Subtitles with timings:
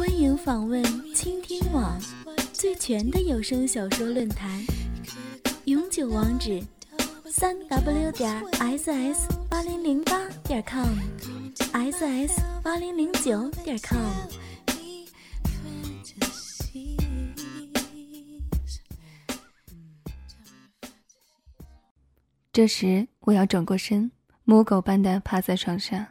[0.00, 0.82] 欢迎访问
[1.14, 2.00] 倾听网
[2.54, 4.64] 最全的有声小说论坛，
[5.66, 6.58] 永久网址：
[7.26, 14.00] 三 w 点 ss 八零零八点 com，ss 八零零九点 com。
[22.50, 24.10] 这时，我要转过身，
[24.44, 26.06] 母狗般的趴在床上，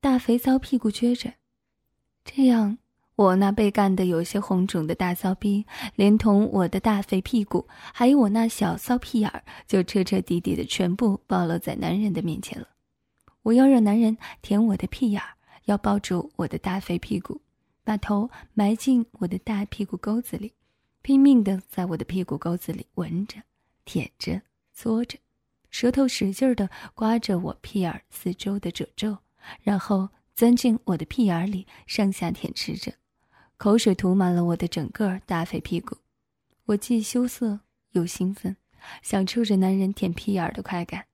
[0.00, 1.34] 大肥皂屁股撅着。
[2.24, 2.78] 这样，
[3.16, 5.66] 我那被干得有些红肿的大骚逼，
[5.96, 12.68] 连同我的大肥屁股，还有我那小骚屁眼儿，就彻彻底底的全部暴露在男人的面前了。
[13.42, 15.28] 我要让男人舔我的屁眼儿，
[15.64, 17.40] 要抱住我的大肥屁股，
[17.82, 20.52] 把头埋进我的大屁股沟子里，
[21.02, 23.36] 拼命的在我的屁股沟子里闻着、
[23.84, 24.40] 舔着、
[24.72, 25.18] 搓着，
[25.70, 29.18] 舌头使劲的刮着我屁眼四周的褶皱，
[29.62, 30.08] 然后。
[30.34, 32.94] 钻进我的屁眼里，上下舔吃着，
[33.56, 35.98] 口水涂满了我的整个大肥屁股。
[36.66, 38.56] 我既羞涩又兴奋，
[39.02, 41.06] 享受着男人舔屁眼的快感。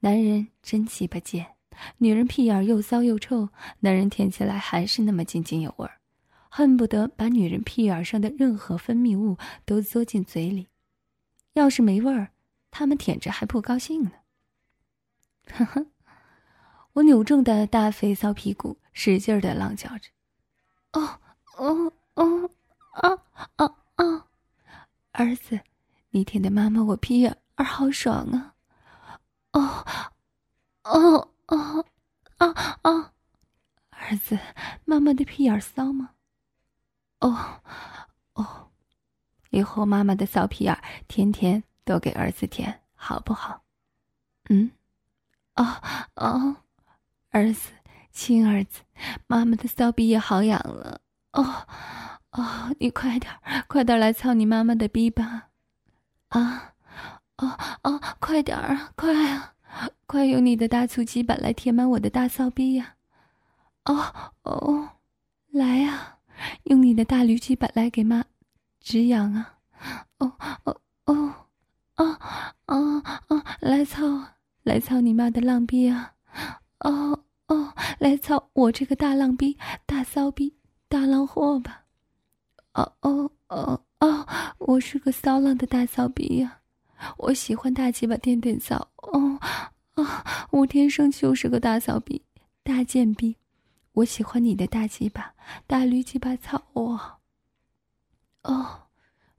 [0.00, 1.54] 男人真鸡巴贱，
[1.98, 6.00] 女人屁眼又骚又臭，男人舔起来还是那么津津有味儿，
[6.48, 10.68] 恨不得把女人屁眼上的任何分泌物都嘬进嘴里。
[11.52, 12.30] 要是没味儿，
[12.70, 14.12] 他们舔着还不高兴呢。
[15.46, 15.86] 呵呵。
[16.94, 20.10] 我扭正的大肥骚屁股使劲的浪叫着
[20.94, 21.20] ：“哦
[21.56, 22.50] 哦哦
[22.92, 23.10] 啊
[23.56, 24.26] 啊啊！
[25.10, 25.60] 儿子，
[26.10, 28.54] 你舔的妈妈我屁眼儿好爽啊！
[29.52, 29.84] 哦
[30.84, 31.84] 哦哦
[32.38, 33.12] 啊啊！
[33.90, 34.38] 儿子，
[34.84, 36.10] 妈妈的屁眼儿骚吗？
[37.18, 37.60] 哦
[38.34, 38.70] 哦，
[39.50, 43.64] 以后妈妈的骚屁眼儿天天都给儿子舔，好不好？
[44.48, 44.70] 嗯，
[45.54, 45.82] 啊
[46.14, 46.56] 啊！”
[47.34, 47.72] 儿子，
[48.12, 48.82] 亲儿子，
[49.26, 51.00] 妈妈的骚逼也好痒了
[51.32, 51.66] 哦
[52.30, 53.32] 哦，你快点
[53.66, 55.48] 快点来操你妈妈的逼吧！
[56.28, 56.74] 啊，
[57.38, 59.52] 哦哦，快点啊，快啊，
[60.06, 62.94] 快用你的大粗鸡巴来填满我的大骚逼呀！
[63.84, 64.90] 哦哦，
[65.50, 66.18] 来呀，
[66.64, 68.24] 用你的大驴鸡巴来给妈
[68.78, 69.56] 止痒啊！
[70.18, 71.34] 哦哦哦，
[71.96, 72.20] 啊
[72.66, 74.04] 啊啊，来操
[74.62, 76.12] 来操你妈的浪逼啊！
[76.78, 77.13] 哦。
[78.04, 79.56] 来操我这个大浪逼、
[79.86, 80.54] 大骚逼、
[80.90, 81.86] 大浪货吧！
[82.74, 84.28] 哦哦哦哦，
[84.58, 86.60] 我是个骚浪的大骚逼呀！
[87.16, 88.76] 我喜欢大鸡巴垫垫骚。
[88.96, 89.40] 哦
[89.96, 90.06] 哦，
[90.50, 92.22] 我天生就是个大骚逼、
[92.62, 93.34] 大贱逼。
[93.92, 95.32] 我喜欢你的大鸡巴、
[95.66, 97.00] 大驴鸡巴操我！
[98.42, 98.82] 哦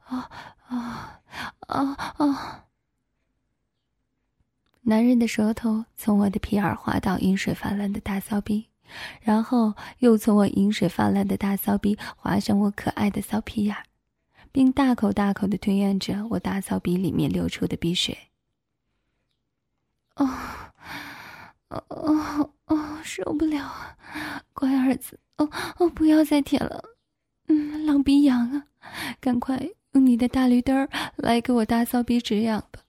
[0.08, 0.24] 哦
[0.70, 1.08] 哦
[1.68, 2.36] 哦哦！
[4.88, 8.68] 男人的舌头从我的皮耳滑到饮水泛滥的大骚逼，
[9.19, 13.75] 然后又从我饮水泛滥的大骚逼滑向我可爱的骚皮眼，
[14.51, 18.16] 并大口大口的吞咽着我大骚逼里面流出的鼻水。
[20.18, 20.29] 哦，
[21.69, 23.97] 哦哦哦，受不了啊！
[24.53, 26.84] 乖儿子，哦哦，不要再舔了，
[27.47, 28.67] 嗯，浪逼痒啊！
[29.19, 29.59] 赶快
[29.94, 32.81] 用你的大驴墩儿来给我大骚逼止痒吧。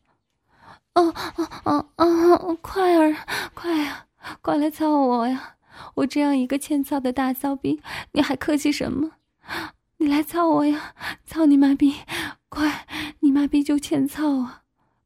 [0.97, 2.59] 哦哦哦哦！
[2.63, 3.15] 快儿，
[3.53, 4.07] 快呀，
[4.41, 5.57] 快来操我呀！
[5.95, 9.13] 我这样一个欠操的大骚逼，你还客气什么？
[9.99, 10.95] 你来操我呀！
[11.27, 11.97] 操你妈逼！
[12.49, 12.87] 快，
[13.21, 14.63] 你妈逼就欠操啊！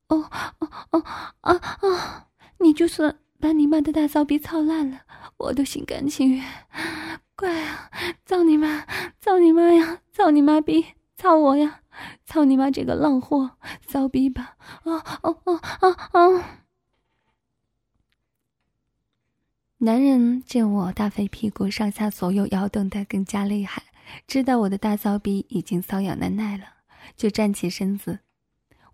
[0.07, 1.05] 哦哦哦
[1.41, 2.27] 啊啊！
[2.59, 5.01] 你就算把你妈的大骚逼操烂了，
[5.39, 6.45] 我都心甘情愿。
[7.35, 7.91] 快啊！
[8.25, 8.87] 操你妈！
[9.21, 9.99] 操你妈呀！
[10.13, 10.87] 操你妈逼！
[11.21, 11.83] 操我呀！
[12.25, 14.57] 操你妈这个浪货，骚逼吧！
[14.85, 16.65] 啊啊啊啊啊！
[19.77, 23.83] 男人见我大肥屁股上下左右摇动的更加厉害，
[24.27, 26.65] 知道我的大骚逼已经瘙痒难耐了，
[27.15, 28.21] 就站起身子，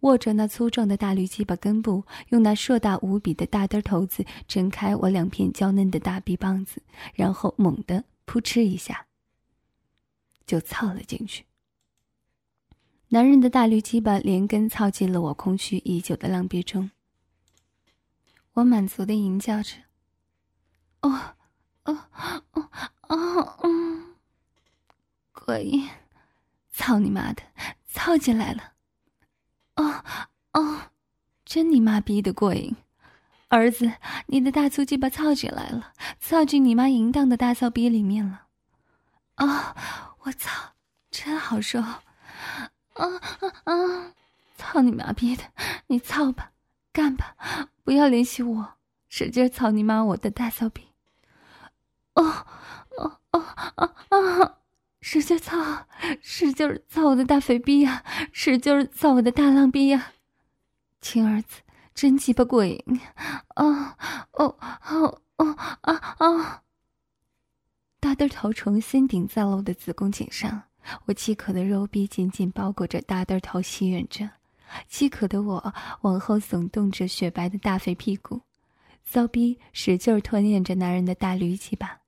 [0.00, 6.82] 握着那粗壮的大驴鸡巴根部，用那硕大无比的大墩头子撑开我两片娇嫩的大逼棒子，
[7.14, 9.06] 然后猛地扑哧一下，
[10.44, 11.45] 就操了进去。
[13.08, 16.90] 男人的大驴鸡巴连根操进了我空虚已久的浪逼中。
[18.54, 19.76] 我满足的吟叫着
[21.02, 21.36] ：“哦，
[21.84, 21.98] 哦，
[22.52, 22.70] 哦，
[23.08, 24.16] 哦，嗯，
[25.32, 25.88] 过瘾！
[26.72, 27.42] 操你妈的，
[27.86, 28.72] 操进来了！
[29.76, 30.04] 哦
[30.52, 30.90] 哦，
[31.44, 32.74] 真你妈逼的过瘾！
[33.48, 33.92] 儿子，
[34.26, 38.46] 你的大粗鸡巴操进来了，操进你妈淫荡的大骚逼里面了！
[39.36, 40.72] 啊，我操，
[41.10, 41.80] 真好受！
[42.96, 44.12] 啊啊啊！
[44.56, 45.44] 操你妈逼的，
[45.86, 46.52] 你操吧，
[46.92, 47.36] 干吧，
[47.84, 48.74] 不要联系我，
[49.08, 50.88] 使劲操你妈我的大骚逼！
[52.14, 52.46] 哦
[52.96, 53.40] 哦哦
[53.74, 54.58] 啊啊！
[55.00, 55.86] 使劲操，
[56.20, 58.02] 使劲操我的大肥逼呀！
[58.32, 60.12] 使劲操我的大浪逼呀！
[61.00, 61.60] 亲儿子，
[61.94, 62.82] 真鸡巴过瘾！
[63.48, 63.96] 啊
[64.32, 66.62] 哦哦哦啊啊！
[68.00, 70.62] 大嘚头重新顶在了我的子宫颈上，
[71.04, 74.30] 我饥渴的肉臂紧紧包裹着大嘚头，吸吮着。
[74.88, 78.40] 饥渴的我往后耸动着雪白的大肥屁股，
[79.04, 82.00] 骚逼使劲吞咽着男人的大驴鸡巴。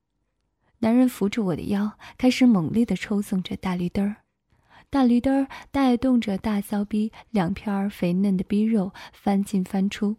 [0.79, 4.17] 男人扶住我的腰，开始猛烈的抽送着大驴嘚儿，
[4.89, 10.17] 大驴嘚儿带动着大骚逼两片肥嫩的逼肉翻进翻出，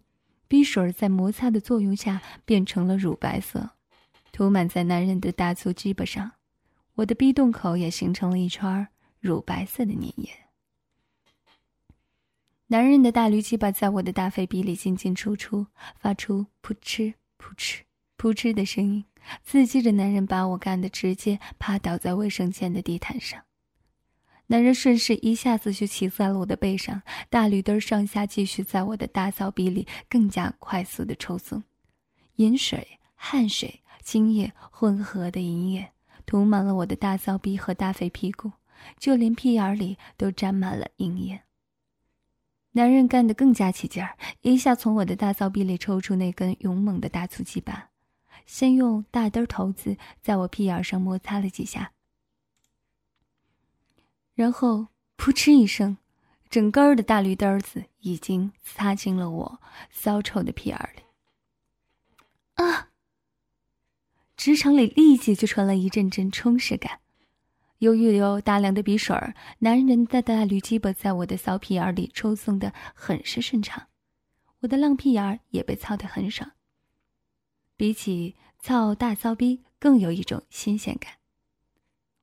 [0.48, 3.70] 逼水在摩擦的作用下变成了乳白色，
[4.32, 6.32] 涂满在男人的大粗鸡巴上，
[7.00, 8.86] 我的逼洞口也形成了一圈
[9.20, 10.28] 乳白色的粘液。
[12.66, 15.66] 男人的大驴鸡巴在我的大肥鼻里进进出出，
[15.98, 17.80] 发出扑哧扑哧
[18.18, 19.02] 扑哧的声音。
[19.42, 23.42] 刺激着男人把我干的直接趴倒在卫生间的地毯上，
[24.48, 27.00] 男人顺势一下子就骑在了我的背上，
[27.30, 31.62] 大绿灯上下继续在我的大骚逼里更加快速的抽送，
[32.36, 35.92] 饮水、汗水、精液混合的银液
[36.30, 38.52] 涂满了我的大骚逼和大肥屁股，
[39.00, 41.42] 就连屁眼里都沾满了银液。
[42.70, 47.90] 男人干得更加起劲儿，一下从我的大骚逼里抽出那根勇猛的大粗鸡巴。
[48.46, 51.90] 先用大灯头子在我屁眼上摩擦了几下，
[54.34, 54.86] 然后
[55.16, 55.98] 扑哧一声，
[56.48, 59.60] 整根儿的大绿灯子已经插进了我
[59.90, 61.02] 骚臭的屁眼里。
[62.62, 62.89] 啊！
[64.40, 67.00] 职场里立即就传来一阵阵充实感。
[67.76, 73.88] 由于有大量的鼻水儿，男人的大驴鸡巴在我的骚屁眼里抽送的很是顺畅，
[74.60, 76.52] 我的浪屁眼也被操得很爽。
[77.76, 81.12] 比起操大骚逼，更有一种新鲜感。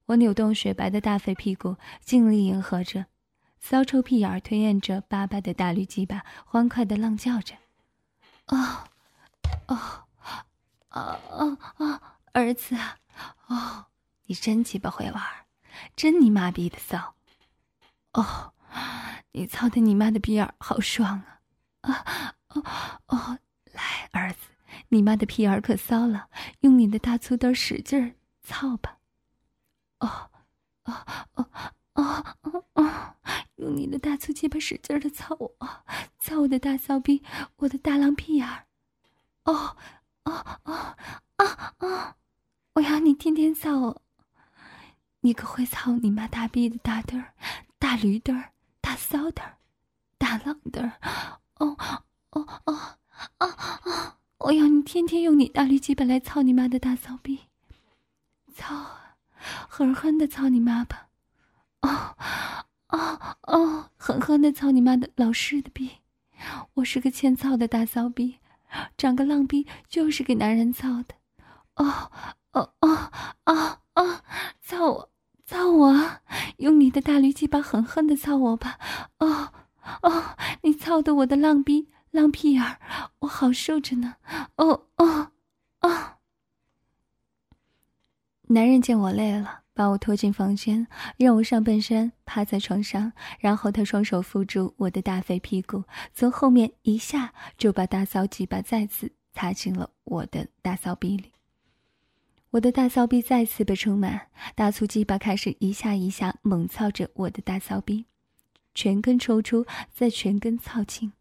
[0.07, 3.05] 我扭动雪白的大肥屁股，尽力迎合着
[3.59, 7.53] 骚臭屁眼吞咽着巴巴的大绿鸡巴，欢快的浪叫着
[8.49, 8.87] ：“哦，
[9.67, 10.06] 哦，
[10.97, 12.01] 哦哦，
[12.33, 12.97] 儿子啊，
[13.47, 13.85] 哦，
[14.25, 15.23] 你真鸡巴会玩，
[15.95, 17.15] 真你妈逼的骚！
[18.13, 18.53] 哦，
[19.31, 21.23] 你操的你妈的逼眼好爽
[21.81, 21.91] 啊！
[21.91, 22.63] 啊，哦
[23.07, 23.39] 哦，
[23.73, 24.39] 来，儿子。”
[24.89, 26.29] 你妈的屁眼可骚了，
[26.61, 28.99] 用你的大粗灯使劲儿操吧！
[29.99, 30.29] 哦，
[30.83, 31.49] 哦，哦，
[31.94, 33.15] 哦，哦，哦，
[33.55, 35.55] 用你的大粗鸡巴使劲儿的操我，
[36.19, 37.23] 操我的大骚逼，
[37.57, 38.67] 我的大狼屁眼儿！
[39.44, 39.75] 哦，
[40.27, 40.74] 哦，哦，
[41.38, 42.15] 啊啊！
[42.74, 44.01] 我要你天天操！
[45.21, 47.33] 你可会操你妈大逼的大嘚儿、
[47.79, 48.51] 大驴嘚儿、
[48.81, 49.57] 大骚嘚儿、
[50.18, 51.39] 大浪嘚儿！
[51.56, 51.77] 哦，
[52.31, 52.74] 哦，哦，
[53.38, 54.18] 啊啊！
[54.39, 57.39] 我要你天天用你大驴鸡巴来操你妈的大骚逼，
[58.53, 58.85] 操，
[59.69, 61.07] 狠狠的操你妈吧！
[61.81, 62.18] 哦，
[62.90, 65.90] 哦哦，狠狠的操你妈的老师的逼！
[66.73, 68.40] 我是个欠操的大骚逼，
[68.97, 71.16] 长个浪逼就是给男人操的。
[71.76, 72.12] 哦
[72.52, 73.12] 哦哦
[73.45, 74.21] 哦哦，
[74.62, 75.09] 操我，
[75.45, 76.19] 操我！
[76.57, 78.80] 用你的大驴鸡巴狠狠的操我吧！
[79.19, 79.54] 哦
[80.02, 81.88] 哦，你操的我的浪逼！
[82.12, 82.80] 浪屁眼儿，
[83.19, 84.16] 我好受着呢。
[84.56, 85.31] 哦哦
[85.81, 86.18] 哦！
[88.47, 95.83] 男人见我累了，把我拖进房间，让我上半身趴在床上，然后他双手扶住我的大肥屁股，
[96.15, 101.31] 从后面一下就把大骚鸡巴再次插进了我的大骚逼里。
[102.49, 108.07] 我的大骚逼再次被充满，大粗鸡巴开始一下一下猛操着我的大骚逼，
[108.73, 111.13] 全根抽出，再全根操进。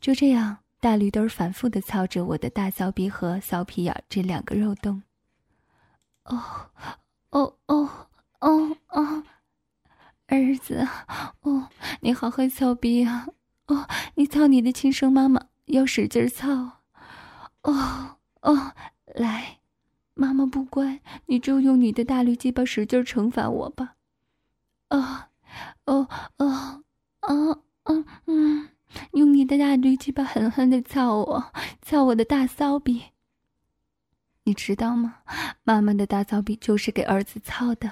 [0.00, 5.02] 就这样，大绿灯反复的操着我的大骚逼和骚屁眼这两个肉洞。
[6.24, 6.70] 哦，
[7.30, 8.08] 哦哦
[8.40, 9.22] 哦哦，
[10.26, 10.86] 儿子，
[11.42, 11.68] 哦，
[12.00, 13.28] 你好会操逼啊！
[13.66, 16.82] 哦，你操你的亲生妈妈，要使劲操。
[17.62, 18.72] 哦哦，
[19.14, 19.58] 来，
[20.14, 23.96] 妈妈不乖，你就用你的大绿鸡巴使劲惩罚我吧。
[24.88, 25.30] 啊，
[25.84, 26.82] 哦哦，
[27.20, 27.34] 啊
[27.82, 28.68] 啊嗯。
[29.12, 31.52] 用你的大驴鸡巴狠狠的操我，
[31.82, 33.02] 操我的大骚逼！
[34.46, 35.16] 你知道吗？
[35.64, 37.90] 妈妈的大骚逼就是给儿子操的。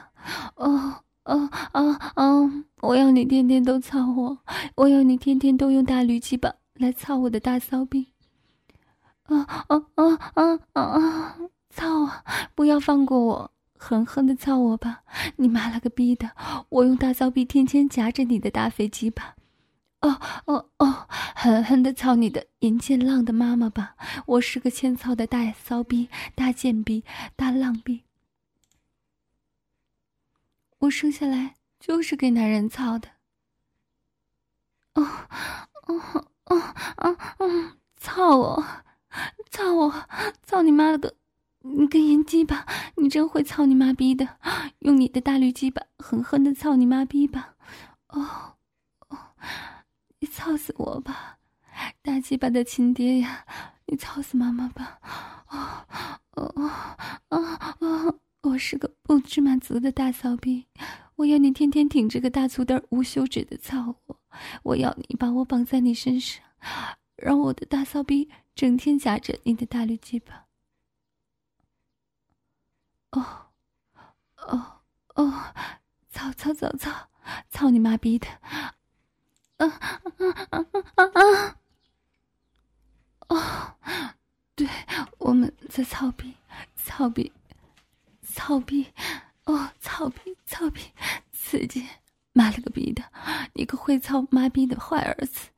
[0.54, 2.64] 哦哦哦哦！
[2.80, 4.38] 我要你天天都操我，
[4.76, 8.06] 我要你天天都用大驴鸡巴来操我的大骚逼。
[9.24, 11.36] 啊啊啊啊啊啊！
[11.70, 12.22] 操啊！
[12.54, 15.02] 不要放过我，狠狠的操我吧！
[15.34, 16.30] 你妈了个逼的！
[16.68, 19.34] 我用大骚逼天天夹着你的大肥鸡巴。
[20.04, 21.08] 哦哦哦！
[21.34, 23.96] 狠狠的操你的银剑浪的妈妈吧！
[24.26, 27.02] 我是个欠操的大骚逼、大贱逼、
[27.34, 28.04] 大浪逼。
[30.80, 33.08] 我生下来就是给男人操的。
[34.92, 35.02] 哦
[35.86, 37.72] 哦哦哦哦！
[37.96, 38.64] 操我！
[39.50, 40.06] 操我！
[40.42, 41.14] 操你妈了个！
[41.60, 42.66] 你个银鸡巴！
[42.96, 44.36] 你真会操你妈逼的！
[44.80, 47.54] 用你的大驴鸡巴狠狠的操你妈逼吧！
[48.08, 48.56] 哦
[49.08, 49.18] 哦！
[50.24, 51.38] 你操死我吧，
[52.00, 53.44] 大鸡巴的亲爹呀！
[53.84, 54.98] 你操死妈妈吧！
[55.48, 55.86] 哦
[56.30, 56.96] 哦
[57.28, 58.20] 哦哦！
[58.40, 60.66] 我是个不知满足的大骚逼，
[61.16, 64.18] 我要你天天挺着个大粗墩无休止的操我！
[64.62, 66.42] 我要你把我绑在你身上，
[67.16, 70.46] 让我的大骚逼整天夹着你的大绿鸡巴。
[73.10, 73.50] 哦
[74.36, 74.80] 哦
[75.16, 75.54] 哦！
[76.08, 77.10] 操操操操！
[77.50, 78.26] 操你妈逼的！
[79.58, 81.56] 啊啊啊啊啊！
[83.28, 83.74] 哦，
[84.54, 84.68] 对，
[85.18, 86.34] 我们在操逼，
[86.76, 87.32] 操逼，
[88.22, 88.86] 操逼，
[89.44, 90.80] 哦，操逼，操逼，
[91.32, 91.86] 刺激！
[92.32, 93.02] 妈了个逼的，
[93.52, 95.48] 你个会操妈逼的坏儿子，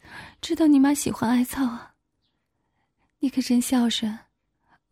[0.42, 1.94] 知道你妈喜欢挨操啊？
[3.20, 4.18] 你可真孝顺！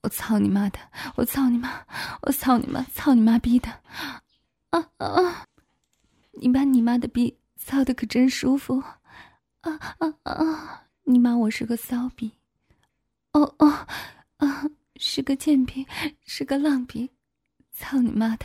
[0.01, 0.79] 我操你妈的！
[1.17, 1.87] 我操你妈！
[2.23, 2.83] 我操你妈！
[2.95, 3.71] 操你妈逼的！
[4.71, 5.47] 啊啊啊！
[6.33, 7.39] 你把你妈的逼！
[7.65, 8.79] 操的可真舒服，
[9.63, 10.87] 啊啊啊！
[11.05, 12.31] 你妈我是个骚逼，
[13.33, 13.67] 哦哦，
[14.37, 15.87] 啊是个贱逼，
[16.27, 17.11] 是个浪逼，
[17.73, 18.45] 操你妈的！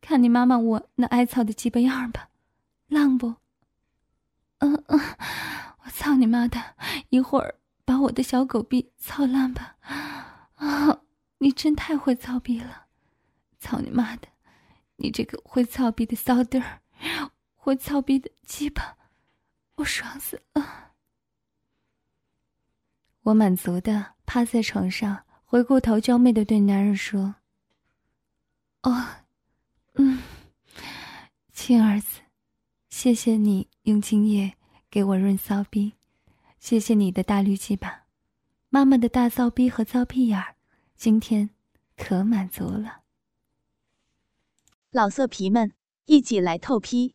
[0.00, 2.28] 看你妈妈我那挨操的鸡巴样吧，
[2.88, 3.32] 浪不？
[4.58, 5.00] 嗯嗯，
[5.84, 6.60] 我操你妈的！
[7.10, 9.76] 一会儿把我的小狗逼操烂吧！
[10.56, 11.00] 啊，
[11.38, 12.86] 你真太会操逼了，
[13.60, 14.26] 操你妈的！
[14.96, 16.80] 你这个会操逼的骚嘚儿！
[17.64, 18.96] 我操逼的鸡巴，
[19.74, 20.92] 我爽死了！
[23.22, 27.34] 我满足的趴在床上，回过头娇媚的对男人说
[28.84, 29.06] ：“哦，
[29.94, 30.22] 嗯，
[31.52, 32.20] 亲儿子，
[32.88, 34.54] 谢谢你用精液
[34.88, 35.92] 给我润骚逼，
[36.58, 38.06] 谢谢你的大绿鸡巴，
[38.70, 40.42] 妈妈的大骚逼和骚屁眼，
[40.96, 41.50] 今天
[41.98, 43.02] 可满足了。
[44.90, 45.74] 老色皮们，
[46.06, 47.14] 一起来透批！”